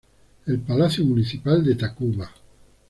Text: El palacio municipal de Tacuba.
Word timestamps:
El 0.47 0.57
palacio 0.61 1.05
municipal 1.05 1.63
de 1.63 1.75
Tacuba. 1.75 2.31